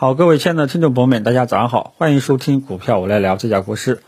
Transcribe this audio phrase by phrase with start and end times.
[0.00, 4.00] 好，各位亲爱的听众朋友们，大家早上好，欢迎收听股票我来聊这家国事。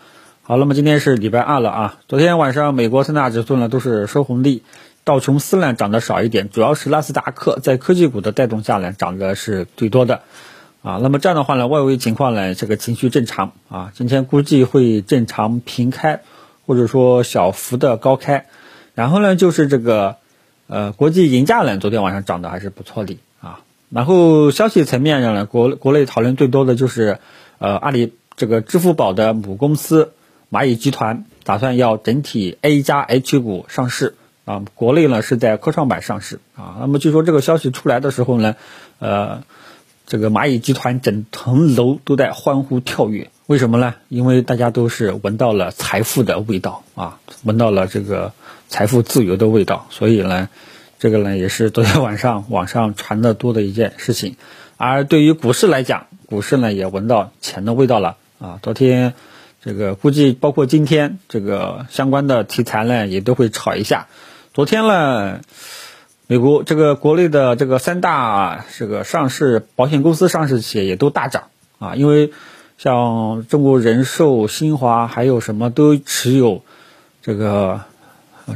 [0.45, 1.99] 好，那么今天是礼拜二了啊。
[2.07, 4.63] 昨天晚上美国三大指数呢都是收红利，
[5.03, 10.21] 道琼斯呢涨得少一点，主要是纳斯达克在科技股的带动下呢涨的是最多的
[10.82, 11.00] 啊。
[11.03, 16.20] 那么这样的话呢，外围情况呢这个情绪正常啊，今天估计会正常平开，
[16.68, 18.46] 或者说小幅的高开。
[18.95, 20.18] 然后呢就是这个
[20.68, 23.18] 呃国际银价呢昨天晚上涨得还是不错的。
[23.91, 27.18] 然后消息层面上呢，国国内讨论最多的就是，
[27.58, 30.12] 呃，阿里这个支付宝的母公司
[30.48, 34.14] 蚂蚁集团打算要整体 A 加 H 股上市
[34.45, 36.76] 啊，国内呢是在科创板上市啊。
[36.78, 38.54] 那么据说这个消息出来的时候呢，
[39.00, 39.42] 呃，
[40.06, 43.96] 这个蚂蚁集团整层楼都在欢呼跳跃，为什么呢？
[44.09, 48.32] 因为大家都是闻到了财富的味道啊，闻到了这个
[48.68, 50.48] 财富自由的味道，所以呢。
[51.00, 54.36] 这个呢也是昨天晚上网上传的多的一件事情，
[54.77, 58.59] 而对于股市来讲，股市呢也闻到钱的味道了啊。
[58.62, 59.14] 昨天
[59.65, 64.09] 这个估计包括今天这个相关的题材呢也都会炒一下。
[64.53, 65.41] 昨天呢，
[66.27, 71.45] 美国这个国内的这个三大这个上市保险公司上市企业也都大涨
[71.78, 72.31] 啊，因为
[72.77, 76.62] 像中国人寿、新华还有什么都持有
[77.23, 77.89] 这个。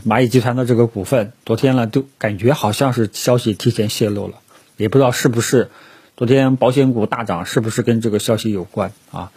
[0.05, 4.35] 蚂蚁集团的这个股份，昨天呢都感觉好像是消息提前泄露了，
[4.77, 5.71] 也不知道是不是
[6.17, 9.31] 昨天保险股大涨是不是跟这个消息有关啊？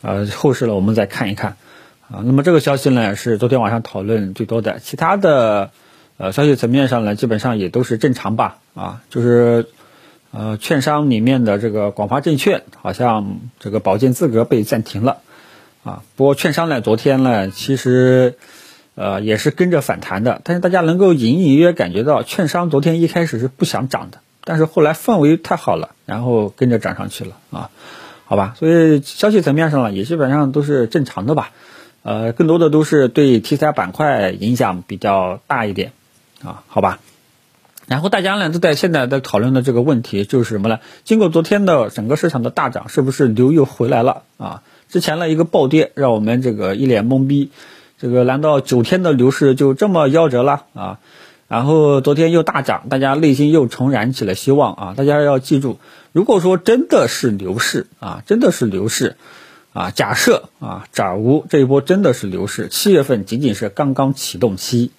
[0.00, 1.56] 呃，后市呢我们再看一看
[2.10, 2.22] 啊。
[2.24, 5.72] 那么这个消息呢是昨天晚上讨论最多的，其他的
[6.16, 9.66] 呃消息层面上呢基本上也都是正常吧啊，就是
[10.30, 15.18] 呃券商里面的这个广发证券好像这个保荐资格被暂停了
[15.84, 16.02] 啊。
[16.16, 18.38] 不过券商呢昨天呢其实。
[19.00, 27.70] 呃，也是跟着反弹的，但是大家能够隐隐约约感觉到，券商昨天一开始是不想涨的，但是后来氛围太好了，然后跟着涨上去了啊，
[28.24, 31.52] 好吧，所以消息层面上呢，也基本上都是正常的吧，
[32.02, 35.92] 呃，更多的都是对题材板块影响比较大一点
[36.42, 36.98] 啊，好吧，
[37.86, 40.80] 然后大家呢都在现在在讨论的这个问题就是什么呢？
[41.04, 44.64] 经过昨天的整个市场的大涨，是不是牛又回来了啊？
[44.88, 47.52] 之前的一个暴跌让我们这个一脸懵逼。
[48.00, 50.98] 这个难道九天的牛市就这么夭折了啊？
[51.48, 54.94] 然后昨天又大涨，大家内心又重燃起了希望啊！
[54.96, 55.78] 大家要记住，
[56.12, 59.16] 如果说真的是牛市啊，真的是牛市
[59.72, 64.92] 啊，假设啊，假如这一波真的是牛市，七月份仅仅是刚刚启动期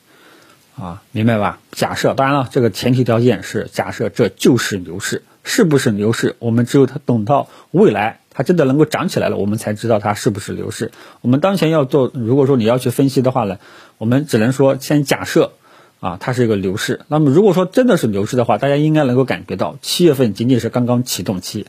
[0.76, 1.60] 啊，明白吧？
[1.72, 6.36] 假设，当然了，这个前提条件是假设这就是牛市，是不是牛市？
[6.40, 8.19] 我们只有等到未来。
[8.40, 10.92] 它真的能够涨起来了，我们才知道它是不是牛市。
[11.20, 13.58] 我们当前要做，如果说你要去分析的话呢，
[13.98, 15.52] 我们只能说先假设，
[16.00, 17.02] 啊，它是一个牛市。
[17.10, 21.66] 那么如果说真的是牛市的话，大家应该能够感觉到，七月份仅仅是刚刚启动期，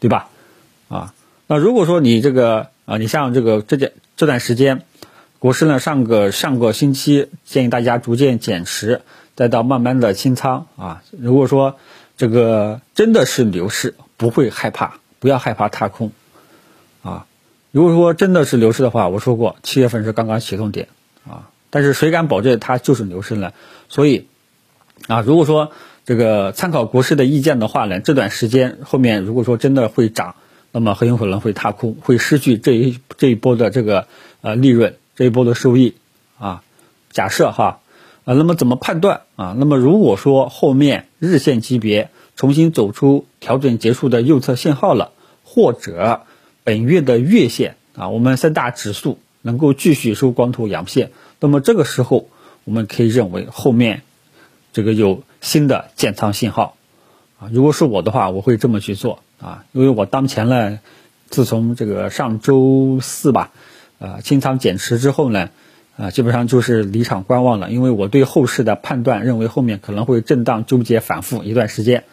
[0.00, 0.30] 对吧？
[0.88, 1.12] 啊，
[1.48, 4.84] 那如果说你这个啊，你像这个这件这段时间，
[5.38, 9.02] 股市呢上个上个星期建议大家逐渐减持，
[9.34, 11.02] 再到慢慢的清仓啊。
[11.10, 11.76] 如果说
[12.16, 14.94] 这个真的是牛市，不会害怕。
[15.26, 16.12] 不要害怕踏空，
[17.02, 17.26] 啊，
[17.72, 20.86] 如果说真的是牛市的话，我说过七月份是刚刚启动点，
[21.28, 23.52] 啊，但是谁敢保证它就是牛市呢？
[23.88, 24.28] 所以，
[25.08, 25.72] 啊，如果说
[26.04, 30.36] 这个参考国师的意见的话呢，这段时间后面如果说真的会涨，
[30.70, 34.06] 那么很有可能会踏空，会失去这一这一波的这个
[34.42, 35.94] 呃利润，这一波的收益，
[36.38, 36.62] 啊，
[37.10, 37.80] 假设哈，
[38.24, 39.56] 啊，那么怎么判断啊？
[39.58, 45.10] 那么如果说后面日线级别重新走出调整结束的右侧信号了。
[45.56, 46.26] 或者
[46.64, 52.28] 本月的月线啊，我们三大指数能够继续收光头阳线，那么这个时候
[52.64, 54.02] 我们可以认为后面
[54.74, 56.76] 这个有新的建仓信号
[57.40, 57.48] 啊。
[57.50, 60.78] 如果是我的话，我会这么去做啊，因为我当前呢，
[61.30, 63.50] 自从这个上周四吧，
[63.98, 65.48] 呃清仓减持之后呢，
[65.96, 72.04] 啊基本上就是离场观望了，因为我对后市的判断认为后面可能会震荡纠结反复一段时间。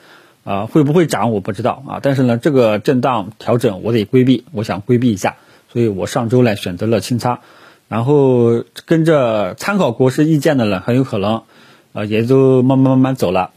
[0.43, 5.37] 啊，会不会涨我不知道啊，但是呢，这个震荡调整我得规避，我想规避一下，
[5.71, 7.39] 所以我上周呢选择了清仓，
[7.87, 11.43] 然后跟着参考国师意见的呢很有可能，
[11.93, 13.51] 啊，也都慢慢慢慢走了，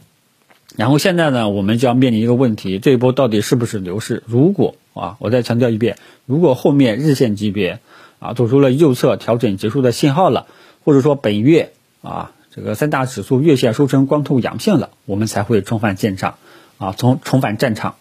[0.77, 4.23] 然后现在呢，我们就要面临一个问题，这一波到底是不是牛市？
[4.25, 7.79] 如果啊，我再强调一遍，如果后面日线级别
[8.19, 10.47] 啊走出了右侧调整结束的信号了，
[10.85, 16.35] 或者说本月啊这个三大指数月线收成光头阳线了，我们才会重返建场。
[16.77, 17.95] 啊，从重返战场，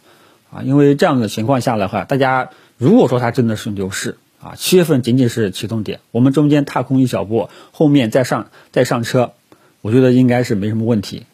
[0.50, 9.32] 啊，因为这样的情况下的话，大家如果说它真的是牛市，啊，七月份仅仅是启动点，我们中间踏空一小步，后面再上再上车，
[9.80, 11.24] 我觉得应该是没什么问题，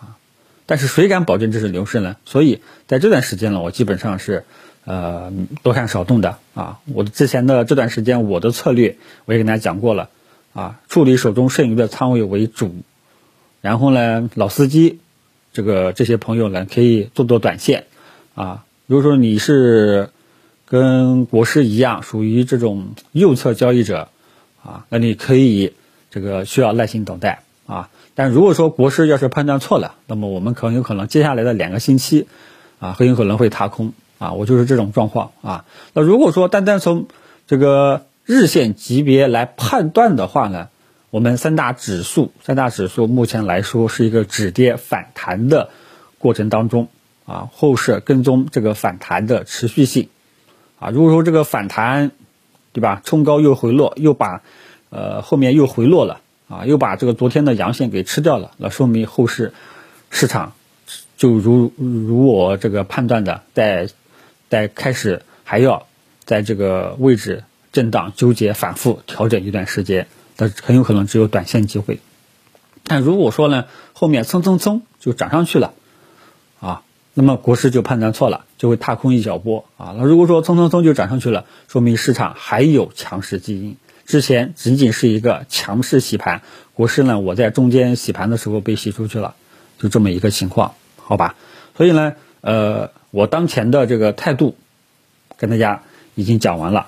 [0.00, 0.16] 啊，
[0.66, 2.16] 但是谁敢保证这是牛市呢？
[2.24, 4.44] 所以在这段时间呢，我基本上是
[4.84, 5.32] 呃
[5.62, 6.78] 多看少动的啊。
[6.86, 10.10] 我之前的这段时间，我的策略我也跟大家讲过了
[10.54, 12.74] 啊，处理手中剩余的仓位为主，
[13.60, 15.00] 然后呢，老司机
[15.58, 17.86] 这个这些朋友呢，可以做做短线
[18.36, 18.64] 啊。
[18.86, 20.10] 如果说你是
[20.64, 24.08] 跟国师一样，属于这种右侧交易者
[24.62, 25.72] 啊，那你可以
[26.12, 27.90] 这个需要耐心等待啊。
[28.14, 32.28] 但如果说国师要是判断错了，那么我们很有可能接下来的两个星期
[32.78, 34.34] 啊，很有可能会踏空啊。
[34.34, 35.64] 我就是这种状况啊。
[35.92, 37.08] 那如果说单单从
[37.48, 40.68] 这个日线级别来判断的话呢，
[41.10, 45.70] 我们三大指数三大指数目前来说是一个止跌反弹的
[46.18, 46.88] 过程当中
[47.24, 50.08] 啊，后市跟踪这个反弹的持续性。
[50.78, 52.12] 啊，如果说这个反弹，
[52.72, 53.00] 对吧？
[53.04, 54.42] 冲高又回落，又把，
[54.90, 59.52] 呃，后面又回落了，啊，又把这个昨天的阳线给吃掉了，那说明后市
[60.10, 60.52] 市场
[61.16, 63.88] 就如如我这个判断的，在
[64.48, 65.86] 在开始还要
[66.24, 70.06] 在这个位置震荡纠结反复调整一段时间，
[70.38, 72.00] 那很有可能只有短线机会。
[72.84, 75.74] 但如果说呢，后面蹭蹭蹭就涨上去了，
[76.60, 76.82] 啊。
[77.14, 79.92] 那么国师就判断错了，就会踏空一小波啊。
[79.98, 83.76] 那如果说蹭蹭蹭就涨上去了，说明市场还有强势基因。
[84.06, 86.42] 之前仅仅是一个强势洗盘，
[86.74, 89.34] 国师呢，我在中间洗盘的时候被洗出去了，
[89.80, 91.34] 就这么一个情况，好吧？
[91.76, 94.54] 所以呢，呃，我当前的这个态度
[95.38, 95.82] 跟大家
[96.14, 96.86] 已经讲完了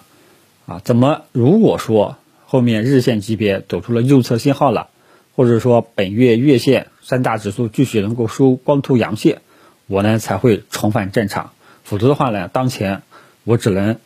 [0.66, 0.80] 啊。
[0.84, 2.18] 怎么如果说
[2.50, 4.88] 后面日线级别走出了右侧信号了，
[5.36, 9.40] 或者说本月月线三大指数继续能够收光头阳线？
[9.86, 11.52] 我呢才会重返战场，
[11.84, 13.02] 否则的话呢，当前
[13.44, 13.98] 我只能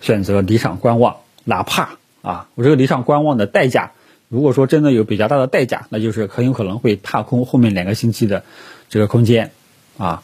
[0.00, 3.90] 选择离场观望，哪怕啊，我这个离场观望的代价，
[4.28, 8.44] 如果说真的有比较大的代价，那就是很有可能会踏空后面两个星期的
[8.88, 9.50] 这个空间，
[9.98, 10.22] 啊，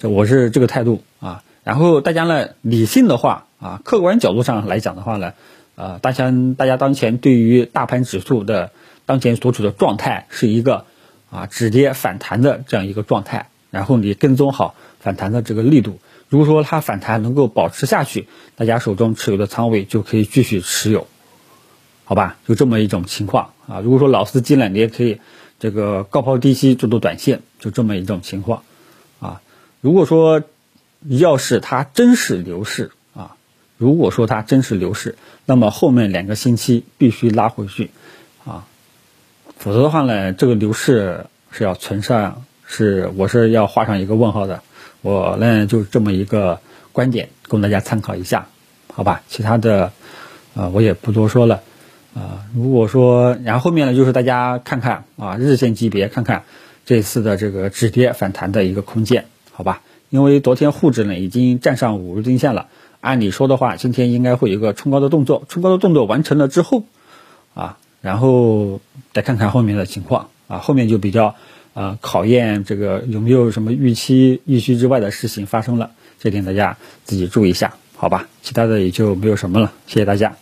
[0.00, 1.44] 这我是这个态度啊。
[1.62, 5.34] 然后大家呢，理性的话啊，客观角度上来讲的话呢，
[5.78, 8.72] 呃，大家大家当前对于大盘指数的
[9.06, 10.86] 当前所处的状态是一个
[11.30, 13.48] 啊止跌反弹的这样一个状态。
[13.70, 18.26] 然后你跟踪好反弹的这个力度，如果说它反弹能够保持下去，
[18.56, 21.06] 大家手中持有的仓位就可以继续持有，
[22.04, 22.38] 好吧？
[22.48, 23.78] 就这么一种情况啊。
[23.78, 25.20] 如果说老司机呢，你也可以
[25.60, 28.64] 这个高抛低吸做做短线，就这么一种情况
[29.20, 29.42] 啊。
[29.80, 30.42] 如果说
[31.06, 32.90] 要是它真是牛市，
[33.78, 35.16] 如果说它真是牛市，
[35.46, 37.90] 那么后面两个星期必须拉回去
[38.44, 38.66] 啊，
[39.56, 42.44] 否则的话呢，这个牛市是要存上。
[42.70, 44.60] 是，我是要画上一个问号的，
[45.00, 46.60] 我呢就这么一个
[46.92, 48.48] 观点，供大家参考一下，
[48.92, 49.22] 好吧？
[49.26, 49.90] 其他的，
[50.52, 51.62] 呃，我也不多说了，
[52.14, 56.42] 啊，如果说，然后后面呢，就是大家看看啊，日线级别看看
[56.84, 59.80] 这次的这个止跌反弹的一个空间，好吧？
[60.10, 62.68] 因为昨天沪指呢已经站上五日均线了，
[63.00, 66.84] 按理说的话，今天应该会有一个冲高的动作，冲高的动作完成了之后，
[67.54, 68.80] 啊，然后
[69.12, 71.34] 再看看后面的情况，啊，后面就比较。
[71.74, 78.26] 啊，考验这个有没有什么预期预期之外的事情发生了，这点大家自己注意一下，好吧？
[78.42, 80.34] 其他的也就没有什么了，谢谢大家。